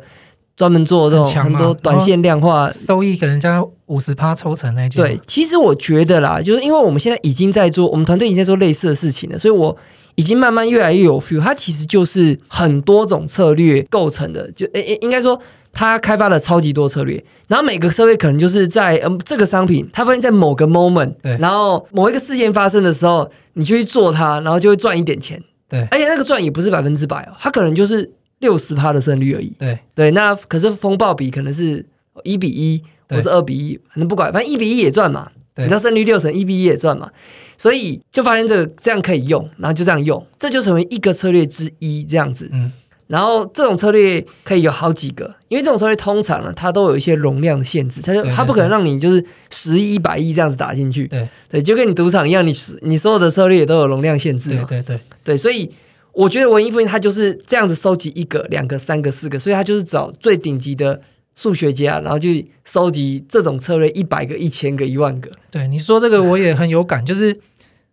[0.55, 2.69] 专门做这种很多短线量化。
[2.69, 5.03] 收益给人家五十趴抽成那件。
[5.03, 9.75] 对，，其实我觉得啦，就是因为我们现在已经在做，我们团队已经在做类似的事情了，所以我
[10.17, 11.41] 已经慢慢越来越有 feel。
[11.41, 15.41] 它其实就是很多种策略构成的，就诶诶，应该说
[15.73, 25.41] 它开发了超级多策略，然后每个策略可能就是在嗯这个商品，它发现在某个 moment，对然后某一个事件发生的时候，你就去做它，然后就会赚一点钱。
[25.69, 29.53] 对而且那个赚也不是百分之百哦，它可能就是六十趴的胜率而已。
[29.59, 31.85] 对对，那可是风暴比可能是
[32.23, 35.31] 一比一，对或是二比一，反正不管，反正一比一也赚嘛。
[35.57, 37.11] 对你知道胜率六成，一比一也赚嘛。
[37.59, 42.47] 所以就发现这个这样可以用，然后就这样用，这就成为一个策略之一这样子。
[42.53, 42.71] 嗯，
[43.07, 51.07] 然后这种策略可以有好几个，因为这种策略通常呢，它都有一些容量的限制，它就它不可能让你就是十亿、一百亿这样子打进去。
[51.09, 54.65] 对对，就跟你赌场一样，你你所有的策略也都有容量限制嘛。
[54.69, 55.71] 对对对对，所以
[56.13, 61.01] 我觉得文艺复兴它就是这样子收集一个、两个、三个、四个，所以它就是找最顶级的
[61.37, 65.31] 数学家，然后去收集这种策略一百个、一千个、一万个。
[65.51, 67.39] 对，你说这个我也很有感，就是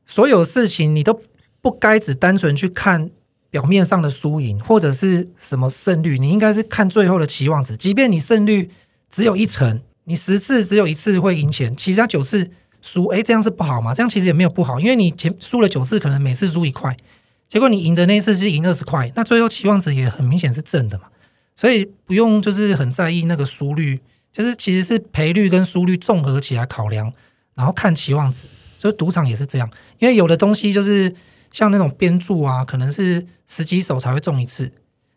[0.05, 1.21] 所有事情你都
[1.61, 3.11] 不该只单纯去看
[3.49, 7.77] 表面上的输赢或者是什么胜率，你应该是看最后的期望值。
[7.77, 8.71] 即便你胜率
[9.11, 12.49] 只有一成，你十次只有一次会赢钱，其他九次
[12.81, 13.93] 输，诶，这样是不好吗？
[13.93, 16.95] 这样其实也没有不好，因为你前输了九次，可能每次输一块，
[17.47, 21.05] 结果你赢的那一次是赢二十块，那最后期望值也很明显是正的嘛。
[21.55, 23.99] 所以不用就是很在意那个输率，
[24.31, 27.13] 就是其实是赔率跟输率综合起来考量，
[27.55, 28.47] 然后看期望值。
[28.77, 31.15] 所以赌场也是这样，因为有的东西就是
[31.51, 34.71] 像那种边注啊，可能是十几手才会中一次。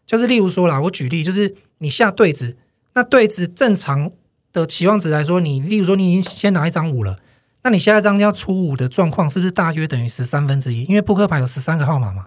[0.06, 2.56] 就是例如说啦，我举例，就是你下对子，
[2.94, 4.12] 那对子正常
[4.52, 7.18] 的期望值来说，你例如说你已经先拿一张五了，
[7.64, 10.84] 那你下一张要出五的状况是不是大约等于十三分之一？
[10.84, 12.26] 因为扑克牌有十三个号码嘛，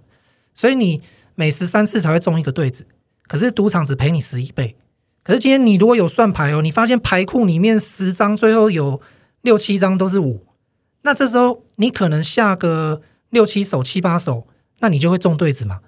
[0.53, 1.01] 所以你
[1.35, 2.85] 每十三次才会中一个对子。
[3.29, 4.75] 可是赌场只赔你十一倍。
[5.23, 8.99] 可是今天你如果有算牌哦，你发现牌库里面十张最后有
[9.43, 10.43] 六七张都是五，
[11.03, 14.47] 那这时候你可能下个六七手、七八手，
[14.79, 15.81] 那你就会中对子嘛。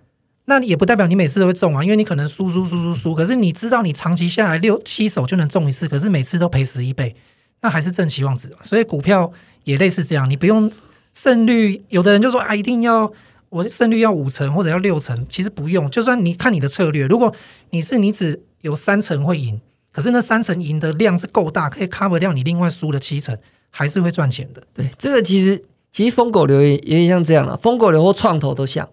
[0.45, 7.15] 那也不代表你每次都会中啊，因为你可能输输输输输，可是你知道你长期下来六七手就能中一次，可是每次都赔十一倍，
[7.61, 8.51] 那还是正期望值。
[8.61, 9.31] 所以股票
[9.63, 10.69] 也类似这样，你不用
[11.13, 13.11] 胜率，有的人就说啊，一定要
[13.51, 17.35] 我胜率要五成或者要六成，其实不用，就算你看你的策略，如果
[17.71, 19.59] 你是你只有三成会赢，
[19.91, 23.37] 可是那三成赢的量是够大，可以 cover 掉你另外输的七成，
[23.69, 24.63] 还是会赚钱的。
[24.73, 25.61] 对，这个其实
[25.91, 28.87] 其实疯狗流也也像这样了，疯狗流或创投都像。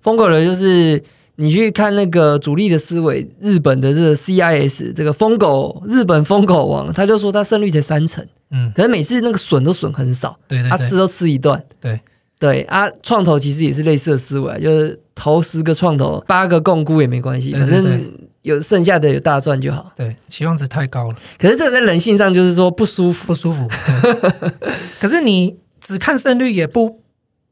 [0.00, 1.04] 疯狗流就是
[1.36, 11.62] 你去看那个主力的思维，日本的这个 CIS 这个疯狗日本疯狗王，他就说他胜率才三成，嗯，可是每次那个损都损很少，对对对他吃都吃一段。
[11.78, 12.00] 对
[12.38, 18.00] 对啊，创投其实也是类似的思维啊，就是投十个创投，八个共估也没关系，反正
[18.42, 19.90] 有剩下的有大赚就好。
[19.96, 23.68] 对，期望值太高了，可是这个在人性上就是说不舒服，不舒服。
[23.68, 24.52] 对
[25.00, 27.00] 可是你只看胜率也不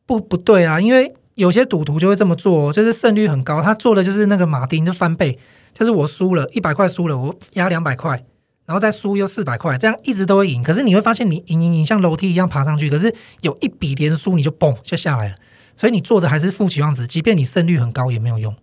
[0.06, 5.36] 不不对啊，因为有些赌徒就会这么做、哦，就是胜率很高，他做的就是那个马丁就翻倍，
[5.74, 8.24] 就是我输了一百块输了，我压两百块。
[8.66, 10.62] 然后再输又四百块，这样一直都会赢。
[10.62, 15.34] 可是你会发现，你赢赢赢像楼梯一样爬上去，可是有一笔连输你就嘣就下来了。
[15.76, 18.54] 所以你做的还是负期望值，即便你胜率很高也没有用。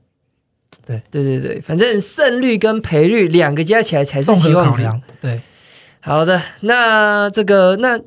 [0.86, 4.84] 对对对，反正胜率跟赔率两个加起来才是综期望值。
[5.22, 5.40] 对，
[6.02, 7.98] 好的，那这个那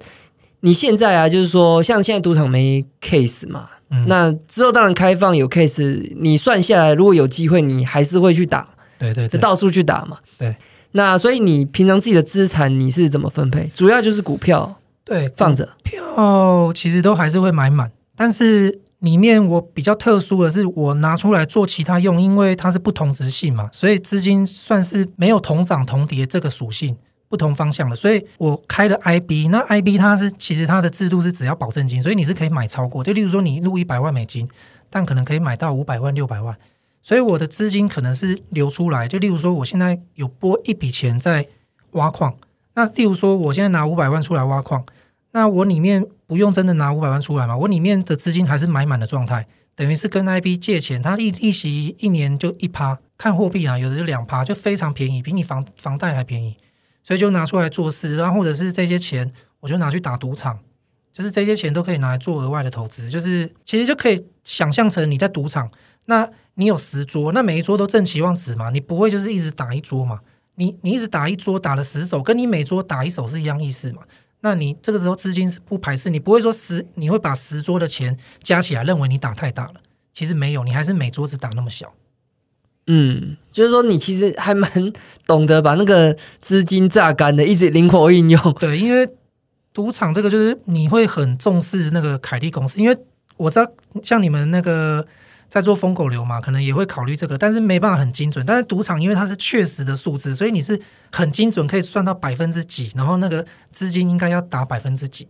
[0.61, 10.19] 你现在啊，就是说像现在赌场没 case 嘛，嗯，那之后当然开放有 case，你算下来，如果有机会，你还是会去打，对对对，就到处去打嘛。
[10.37, 10.55] 对。
[10.97, 13.71] 那所以你平常自己的资产你是怎么分配？
[13.75, 15.69] 主要就是股票对放着。
[15.85, 26.97] 票其实都还是会买满，但是里面我比较特殊的是，我拿出来做其他用，因为它是不同值性嘛，所以资金算是没有同涨同跌这个属性，
[27.29, 34.49] 不同方向的，所以我开了 IB，那 IB 它是其实它的制度是只要保证金，所以你是可以买超过，就例如说你入一百万美金，
[34.89, 36.57] 但可能可以买到五百万、六百万，
[37.07, 41.47] 所以我的资金可能是流出来，就例如说我现在有拨一笔钱在
[41.93, 42.37] 挖矿，
[42.75, 44.85] 那例如说我现在拿五百万出来挖矿。
[45.31, 47.57] 那我里面不用真的拿五百万出来嘛？
[47.57, 56.57] 我里面的资金还是买满的状态，等于是跟 IB 借钱，它利利息一年就一趴，看货币啊，有的就两趴，就非常便宜，比你房房贷还便宜，
[57.05, 60.59] 所以就拿出来做事，然后或者是这些钱，我就拿去打赌场，
[61.13, 65.71] 就是这些钱都可以拿来做额外的投资，就是其实就可以想象成你在赌场，
[66.07, 70.21] 那你有十桌，那每一桌都正期望值嘛，你不会就是一直打一桌嘛，
[70.55, 74.03] 你你一直打一桌打了十手，跟你每桌打一手是一样意思嘛。
[74.41, 79.75] 那你这个时候资金是不排斥，你不会说十，你会把十桌的钱加起来，认为你打太大了。
[80.15, 81.93] 其实没有，你还是每桌子打那么小。
[82.87, 84.71] 嗯，就是说你其实还蛮
[85.27, 88.41] 懂得把那个资金榨干的，一直灵活运用。
[88.55, 89.07] 对，因为
[89.75, 92.97] 赌场这个就是你会很重视那个凯利公司，因为
[93.37, 93.71] 我知道
[94.03, 95.07] 像你们那个。
[95.49, 98.45] 在做疯狗流嘛，可能也会考虑这个，但是没办法很精准。
[98.45, 100.81] 但是赌场因为它是确实的数字，所以你是
[101.13, 105.29] 很精准，可以算到百分之几，然后那个资金应该要打百分之几。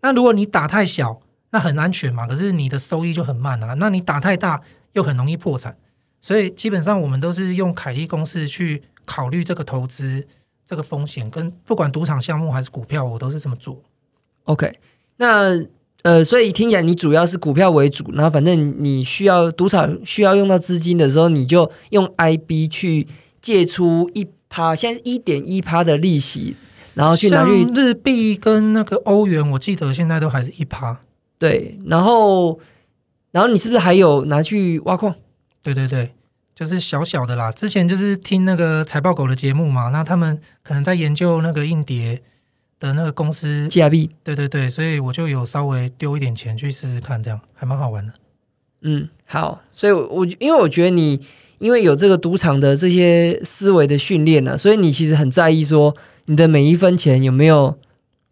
[0.00, 3.74] 那如果你打太小，那很安全嘛，可是你的收益就很慢啊。
[3.74, 5.76] 那你打太大，又很容易破产。
[6.22, 10.26] 所以基本上我们都是用凯利公式去考虑这个投资
[10.64, 13.82] 这个风险，跟不管赌场项目还是股票，我都是这么做。
[14.44, 14.78] OK，
[15.16, 15.66] 那。
[16.02, 23.08] 呃，所以听起来你主要是股票为主，然后反正你需要赌场需要用到资金的时候，你就用 IB 去
[23.40, 26.54] 借出一趴，现在是一点一趴的利息，
[26.94, 31.00] 然后去拿去日币跟那个欧元，我记得现在都还是一趴。
[31.38, 32.60] 对，然后
[33.32, 35.12] 然后你是不是还有拿去挖矿？
[35.62, 36.12] 对对对，
[36.54, 37.50] 就是小小的啦。
[37.50, 42.22] 之前就是听那个财报狗的节目嘛，那他们可能在研究那个硬碟。
[42.78, 48.12] 的那个公司 G R B，对对对，所以我就有稍微丢一点钱去试试看，这样还蛮好玩的。
[48.82, 51.18] 嗯，好，所以，我因为我觉得你
[51.58, 57.76] 因为有这个赌场的这些思维的训练呢，所以你其实很在意说你的每一分钱有没有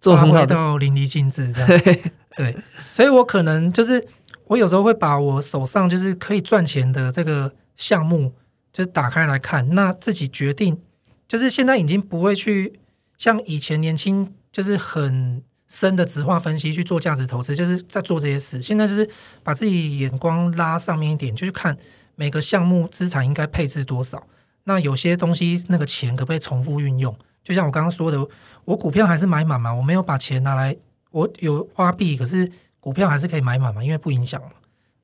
[0.00, 1.68] 做很好到淋漓尽致这样。
[2.37, 2.54] 对，
[2.92, 4.07] 所以我可能就是
[4.48, 8.33] 我有时候会把我手上就是可以赚钱的这个项目，
[8.70, 10.78] 就是打开来看，那自己决定，
[11.26, 12.74] 就是现在已经不会去。
[13.16, 18.61] 像以前年轻就是很深的直化分析去做价值投资，就是在做这些事。
[18.61, 19.09] 现在就是
[19.42, 21.77] 把自己眼光拉上面一点，就去看
[22.14, 24.27] 每个项目资产应该配置多少。
[24.64, 27.16] 那有些东西那个钱可不可以重复运用？
[27.42, 28.27] 就像我刚刚说的，
[28.64, 30.77] 我股票还是买满嘛，我没有把钱拿来，
[31.11, 34.50] 我有花币，可是股票还是可以买满嘛，因为不影响嘛。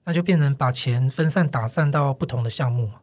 [0.05, 2.95] 那就变成把钱分散打散到不同的项目嘛。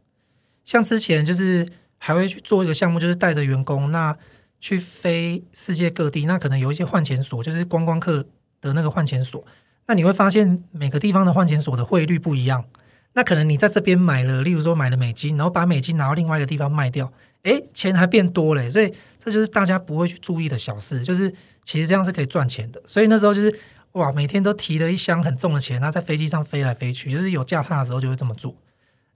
[0.63, 1.67] 像之前就是
[1.97, 4.15] 还会去做一个项目，就是带着员工那。
[4.59, 8.25] 去飞世界各地，那可能有一些换钱所，就是观光客
[8.59, 9.43] 的那个换钱所。
[9.85, 12.65] 那你会发现每个地方的换钱所的汇率不一样。
[13.13, 17.11] 那可能你在这边买了，例如说买了美金，然后把美金拿到另外一个地方卖掉，
[17.43, 18.69] 诶，钱还变多了。
[18.69, 18.93] 所以
[19.23, 22.81] 这就是大家不会去注意的小事，就是其实这样是可以赚钱的。
[22.85, 23.59] 所以那时候就是
[23.93, 28.55] 哇，每天都提了一箱很重的钱，然后在飞机上飞来飞去，就是有价差的时候就会这么做。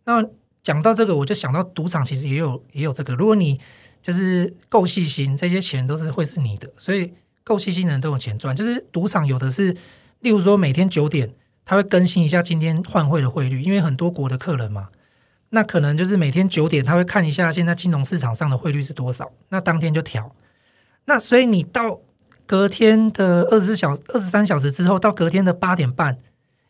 [0.06, 0.23] 那
[0.63, 3.60] 讲到这个，我就想到赌场其实也有也有这个，如果你。
[4.01, 8.55] 就是够细心，这些钱都是会是你的，所以够细心的人都有钱赚。
[8.55, 9.75] 就是赌场有的是，
[10.21, 11.31] 例如说每天九点
[11.63, 14.89] 他会更新一下今天换汇的汇率，因为很多国的客人嘛，
[15.49, 20.35] 那可能就是每天九点他会看一下现在金融市场上的汇率是多少，那当天就调。
[21.05, 21.99] 那所以你到
[22.45, 26.17] 隔天的二十四小二十三小时之后，到隔天的八点半，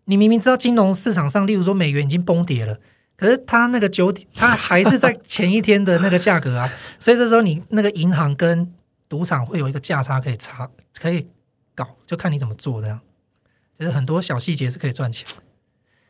[0.05, 2.79] 你明明知道金融市场上，例如说美元已经崩跌了。
[3.21, 8.67] 可是他那个九点，他还是在前一天的那个价格啊， 所以这时候你那个银行跟
[9.07, 10.67] 赌场会有一个价差可以差，
[10.99, 11.28] 可以
[11.76, 12.99] 搞，就看你怎么做这样。
[13.78, 15.28] 就是很多小细节是可以赚钱，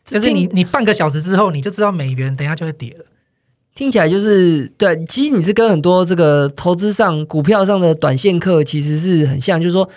[0.06, 3.04] 就是你你半个小时之后你就知道美元等下就会跌了。
[3.76, 9.90] 听起来就是对，其实你是跟很多这个投资上股票上的短线客其实是很像，就是说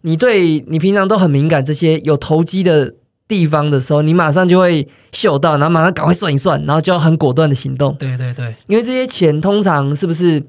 [0.00, 2.94] 你对你平常都很敏感这些有投机的。
[3.32, 7.96] 地方的时候，你马上就会嗅到，然后马上赶快算一算，然后就要很果断的行动。
[7.98, 10.42] 对对对，因为这些钱通常是不是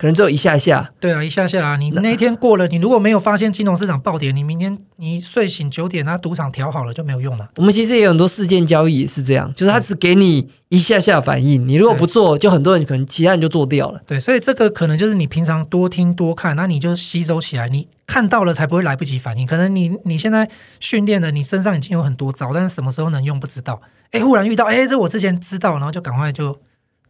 [0.00, 0.90] 可能只有一下下。
[0.98, 7.50] 对啊，一下下啊，你那一天过了，你如果没有发现金融市场暴跌，你明天你睡醒九点，那赌场调好了就没有用了。
[7.56, 14.00] 我们其实也有很多事件交易也是这样，就是它只给你一下下反应，你如果不做，就很多人可能其他人就做掉了。
[14.06, 19.46] 对，所以这个可能就是你平常多听多看，那你就吸收起来，你看到了才不会来不及反应。
[19.46, 20.48] 可能你你现在
[20.80, 23.80] 训练的，你身上已经有很多招，但是什么时候能用不知道。
[24.12, 26.58] 哎，忽然遇到，哎，这我之前知道，然后就赶快就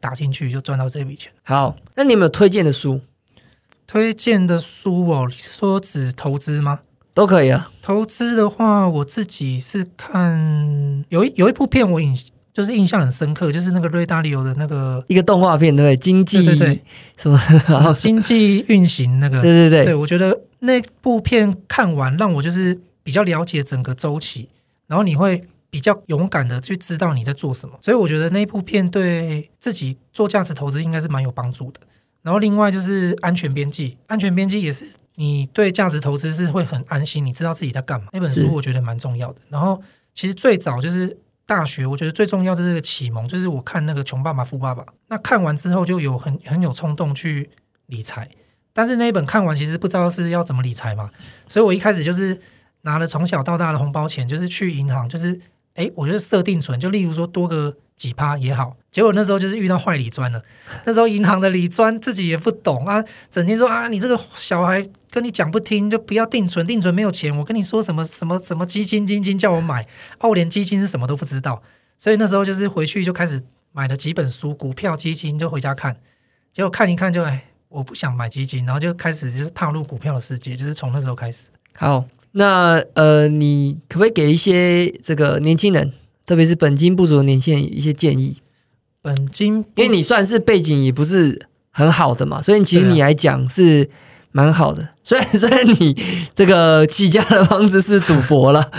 [0.00, 1.30] 打进去，就赚到这笔钱。
[1.42, 3.00] 好，那你有没有推荐的书？
[3.86, 6.80] 推荐的书哦，你是说只投资吗？
[7.12, 7.70] 都可以啊。
[7.82, 12.14] 投资的话，我自己是看有一有一部片，我印
[12.52, 15.96] 就是印象很深刻，就是那个瑞达利欧的那个一个动画片，对不对？
[15.96, 16.82] 经济对对
[17.16, 17.36] 什么？
[17.66, 24.48] 什么 经济运行那个，对对对对我觉得那部片看完，让我就是比较了解整个周期，
[24.86, 31.80] 然后你会比较勇敢的去知道你在做什么，所以我觉得那部片对自己做价值投资应该是蛮有帮助的。
[32.22, 38.08] 然后另外就是安全边际，安全边际也是你对价值投资是会很安心，你知道自己在干嘛。
[38.12, 39.40] 那本书我觉得蛮重要的。
[39.48, 39.80] 然后
[40.14, 41.16] 其实最早就是
[41.46, 47.48] 大学，我觉得最重要的是个启蒙，就是我看那个《穷爸爸富爸爸》，那看完之后就有很很有冲动去
[47.86, 48.28] 理财。
[48.72, 51.10] 但是那一本看完，其实不知道是要怎么理财嘛，
[51.48, 52.38] 所以我一开始就是
[52.82, 55.40] 拿了从小到大的红包钱，就是去银行，就是
[55.74, 58.76] 诶，我觉得设定存，就例如说多个几趴也好。
[58.90, 60.42] 结果那时候就是遇到坏理专了，
[60.84, 67.36] 那时候银行的理专自己也不懂啊，整天说啊，你这个小孩跟你讲不听，就不要定存，定存没有钱。
[67.36, 69.86] 我跟你说什么什么什么基金基金叫我买，
[70.18, 71.62] 啊，我连基金是什么都不知道。
[71.98, 73.40] 所以那时候就是回去就开始
[73.70, 75.96] 买了几本书，股票基金就回家看，
[76.52, 81.48] 结果看一看就哎，我不想买基金，然后就开始就是踏入股票的世界，就是从那时候开始。
[81.76, 85.92] 好，那呃，你可不可以给一些这个年轻人，
[86.24, 88.36] 特别是本金不足的年轻人一些建议？
[89.02, 93.88] 本金因为你算是背景也不是很好的嘛，所以其实你来讲是
[94.30, 94.88] 蛮好的。
[95.02, 95.96] 虽然 虽然你
[96.36, 98.70] 这个起家的方式是赌博了，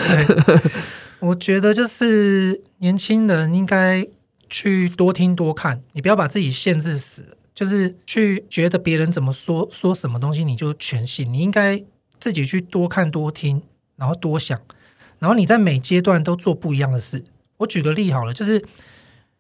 [1.19, 4.07] 我觉得就是年轻人应该
[4.49, 11.83] 去多听多看，你不要把自己限制死，就是去觉得别人怎么说说什么东西你就全信，你应该
[12.21, 13.61] 自己去多看多听，
[13.97, 14.57] 然后多想，
[15.19, 17.21] 然后你在每阶段都做不一样的事。
[17.57, 18.63] 我举个例好了，就是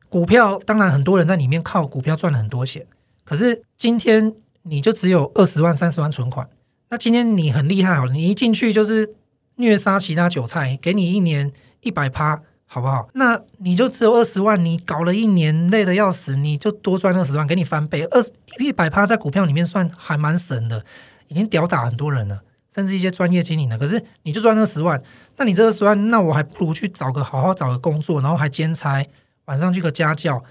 [0.09, 2.85] 股票，当然很多人在里面靠股票赚了很多钱，
[3.23, 6.49] 可是今天你就只有二十万、三十万存款，
[6.89, 9.15] 那今天你很厉害好了，你一进去就是
[9.55, 11.51] 虐杀其他韭菜，给你一年
[11.81, 13.09] 一百趴，好不好？
[13.13, 18.23] 那你就只有二十万，你搞了一年累得要死，你就多赚二十万，给你翻倍，二
[18.59, 20.85] 一百趴在股票里面算还蛮神的，
[21.27, 22.41] 已经吊打很多人了，
[22.73, 23.77] 甚至一些专业经理呢。
[23.77, 25.01] 可是你就赚二十万，
[25.37, 29.05] 那你这二十万，那我还不如去找个好好找个工作，然后还兼差，
[29.45, 30.43] 晚上去个家教，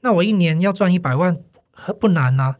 [0.00, 1.36] 那我一年要赚一百万
[1.72, 2.56] 很不难呐、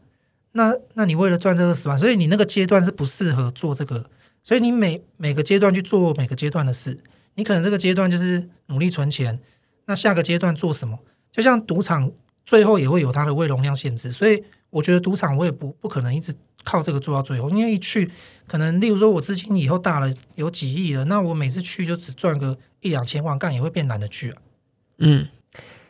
[0.53, 4.09] 那那你为了赚这二十万，所以你那个阶段是不适合做这个，
[4.43, 6.97] 所以你每每个阶段去做每个阶段的事。
[7.35, 9.39] 你可能这个阶段就是努力存钱，
[9.85, 10.97] 那下个阶段做什么？
[11.31, 12.11] 就像赌场
[12.43, 16.33] 最后也会有它的胃容量限制，所以我觉得赌场我也不不可能一直
[16.67, 18.11] 靠这个做到最后，因为一去
[18.45, 24.37] 可能例如说我资金以后大了有几亿了，那我每次去就只赚个一两千万，干也会变懒得去啊。
[24.97, 25.27] 嗯，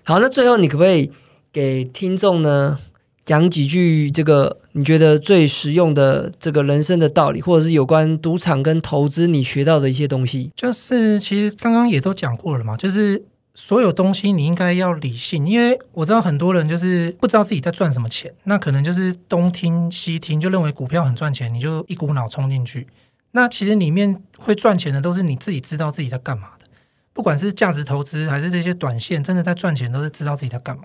[0.03, 1.09] 好，那最后你可不可以
[1.51, 2.77] 给听众呢
[3.25, 10.51] 讲几句这个你觉得最实用的这个人生的道理，或者是有关赌场跟投资你学到的一些东西？
[10.55, 13.23] 就是其实刚刚也都讲过了嘛，就是
[13.59, 22.85] 所有东西你应该要理性，因为我知道很多人就是不知道自己在赚什么钱，那可能就是东听西听，就认为股票很赚钱，你就一股脑冲进去。
[23.31, 26.67] 那其实里面会赚钱的都是你自己知道自己在干嘛的，
[27.13, 30.83] 不管是价值投资还是这些短线，真的在赚钱都是知道自己在干嘛。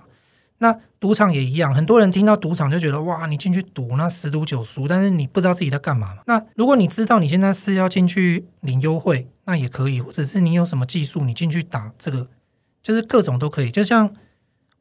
[0.57, 6.23] 那赌场也一样，很多人听到赌场就觉得哇，你进去赌那十赌九输，但是你不知道自己在干嘛嘛。
[6.27, 12.27] 那如果你知道你现在是要进去领优惠，那也可以，或者是你有什么技术，你进去打这个，
[12.83, 13.71] 就是各种都可以。
[13.71, 14.13] 就像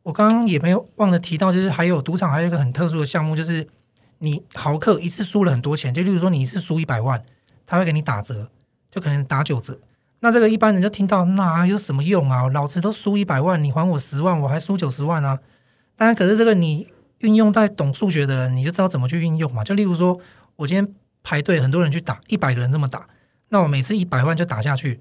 [0.03, 3.67] 我刚刚也没有忘了提到，就是还有赌场还有一个很特殊的项目，就是
[4.19, 7.23] 你豪客一次输了很多钱，就例如说你一次输一百万，
[7.65, 8.49] 他会给你打折，
[8.89, 9.79] 就可能打九折。
[10.23, 12.47] 那这个一般人就听到，那有什么用啊？
[12.49, 15.39] 老子都输一百万，你还我十万，我还输九十万啊！
[15.95, 16.87] 当然，可是这个你
[17.19, 19.63] 运用在懂数学的人，你就知道怎么去运用嘛。
[19.63, 20.19] 就例如说，
[20.57, 20.93] 我今天
[21.23, 23.07] 排队，很多人去打，一百个人这么打，
[23.49, 24.99] 那我每次一百万就打下去，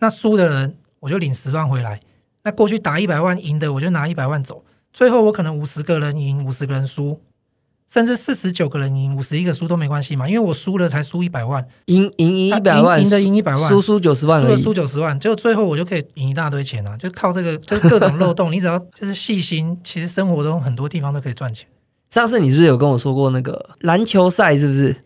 [0.00, 1.98] 那输的人我就领十万回来。
[2.44, 4.64] 那过去打一百万赢的，我就拿一百万走。
[4.92, 7.20] 最后我可能五十个人赢，五十个人输，
[7.86, 14.56] 甚至四十九个人赢，五十一个输都没关系嘛，因为我输了才输一百万，赢赢赢一百万，赢赢的赢一百万，输输九十万输了。
[14.56, 16.96] 输九十万，结果最后我就可以赢一大堆钱啊！
[16.96, 21.68] 就靠这个，就是各种漏洞， 你只要就是细心，其实生活中很多地方都可以赚钱。
[22.10, 24.56] 上次你是不是有跟我说过那个篮球赛？
[24.56, 24.96] 是不是？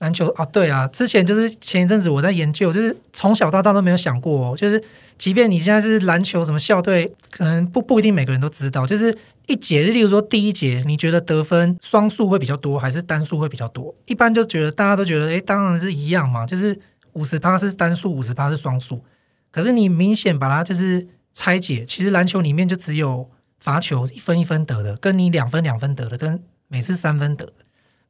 [0.00, 4.82] 篮球啊，对啊，之前就是前一阵子我在研究，就是从小到大都没有想过、哦，就是
[5.16, 13.94] 即便你现在是篮球什么校队，可能不不一定每个人都知道，就是一节，例如说第一节，你觉得得分双数会比较多，还是单数会比较多？
[14.06, 16.78] 一般就觉得大家都觉得，诶，当然是一样嘛，就是
[17.12, 19.04] 五十趴是单数，五十趴是双数。
[19.50, 23.28] 可是你明显把它就是拆解，其实篮球里面就只有
[23.58, 27.52] 罚球一分一分得的，跟你两分两分得的，跟每次三分得的。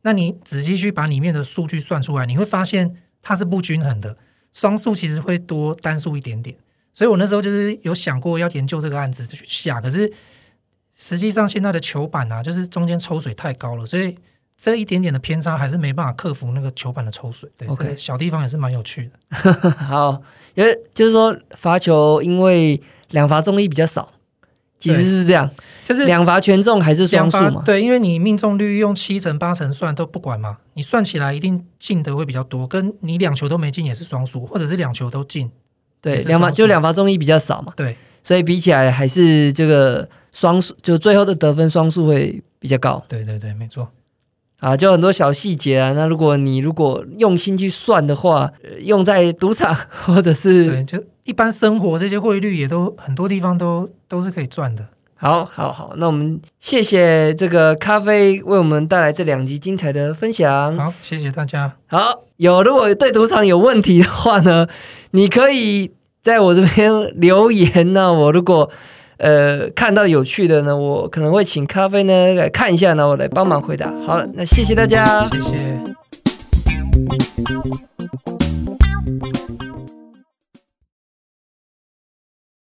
[0.02, 4.16] 那你仔细去把里面的数据算出来，你会发现它是不均衡的，
[4.52, 6.56] 双数其实会多单数一点点。
[6.92, 10.12] 所以我那时候就是有想过要研究这个案子去下，可是
[10.96, 14.14] 实际上现在的球板啊，就是中间抽水太高了，所以
[14.58, 17.48] 这一点点的偏差还是没办法克服那个球板的抽水。
[17.56, 19.70] 对 OK 小地方也是蛮有趣的。
[19.72, 20.20] 好，
[20.54, 22.80] 因为就是说罚球，因为
[23.10, 24.12] 两罚中一比较少，
[24.80, 25.48] 其实是这样，
[25.84, 27.62] 就是两罚全中还是双两数嘛？
[27.64, 35.50] 对，因为你命中率用七成八成算都不管嘛，你算起来一定进的会比较多，跟你两球都没进也是双数，或者是两球都进。
[36.00, 43.86] 对，两罚就两罚中一比较少嘛，对所以比起来还是这个双数，就最后的得分双数会比较高对对对，没错。
[44.60, 45.92] 啊，就很多小细节啊。
[45.94, 54.86] 那如果你如果用心去算的话，呃用在赌场 或者是对，就一般生活这些汇率也都很多地方都都是可以赚的。
[55.16, 60.74] 好好好，那我们谢谢这个咖啡为我们带来这两集精彩的分享。
[60.78, 61.76] 好，谢谢大家。
[61.86, 64.66] 好，有如果对赌场有问题的话呢，
[65.10, 65.90] 你可以
[66.22, 66.90] 在我这边
[67.20, 68.10] 留言呢。
[68.10, 68.70] 我如果
[69.20, 73.92] 呃看到有趣的呢，我可能会请咖啡呢来看一下呢，我来帮忙回答。
[74.06, 75.24] 好了，那谢谢大家。
[75.24, 75.78] 谢谢。